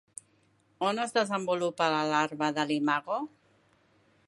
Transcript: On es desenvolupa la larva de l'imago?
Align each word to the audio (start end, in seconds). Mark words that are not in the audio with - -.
On 0.87 1.01
es 1.03 1.13
desenvolupa 1.17 1.91
la 1.97 2.01
larva 2.13 2.51
de 2.59 2.67
l'imago? 2.71 3.21